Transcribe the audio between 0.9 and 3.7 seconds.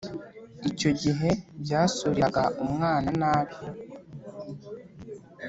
gihe byasuriraga umwana nabi,